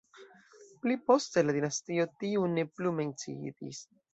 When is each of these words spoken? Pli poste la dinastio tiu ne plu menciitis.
Pli 0.85 0.95
poste 1.09 1.45
la 1.45 1.55
dinastio 1.57 2.07
tiu 2.25 2.49
ne 2.57 2.67
plu 2.79 2.95
menciitis. 3.03 3.85